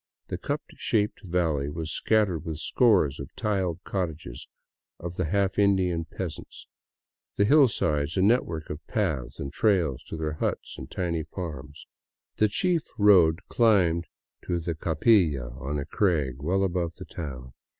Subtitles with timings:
[0.29, 4.47] The cup shaped valley was scattered with scores of tiled cottages
[4.99, 6.65] of the half Indian peasants,
[7.35, 11.85] the hillsides a network of paths and trails to their huts and tiny farms.
[12.37, 14.07] The chief road climbed
[14.45, 17.53] to the Capilla on a crag well above the town.